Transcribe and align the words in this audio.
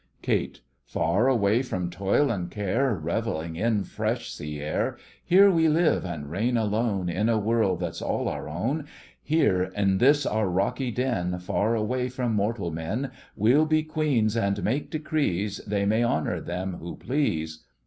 KATE: 0.23 0.61
Far 0.87 1.27
away 1.27 1.61
from 1.61 1.91
toil 1.91 2.31
and 2.31 2.49
care, 2.49 2.95
Revelling 2.95 3.55
in 3.55 3.83
fresh 3.83 4.31
sea 4.33 4.59
air, 4.59 4.97
Here 5.23 5.51
we 5.51 5.69
live 5.69 6.03
and 6.03 6.31
reign 6.31 6.57
alone 6.57 7.07
In 7.07 7.29
a 7.29 7.37
world 7.37 7.79
that's 7.81 8.01
all 8.01 8.27
our 8.27 8.49
own. 8.49 8.87
Here, 9.21 9.65
in 9.75 9.99
this 9.99 10.25
our 10.25 10.49
rocky 10.49 10.89
den, 10.89 11.37
Far 11.37 11.75
away 11.75 12.09
from 12.09 12.33
mortal 12.33 12.71
men, 12.71 13.11
We'll 13.35 13.67
be 13.67 13.83
queens, 13.83 14.35
and 14.35 14.63
make 14.63 14.89
decrees— 14.89 15.61
They 15.67 15.85
may 15.85 16.03
honour 16.03 16.41
them 16.41 16.77
who 16.79 16.95
please. 16.95 17.63